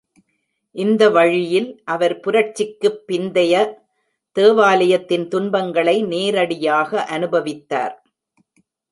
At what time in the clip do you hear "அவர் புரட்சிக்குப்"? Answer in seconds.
1.85-2.97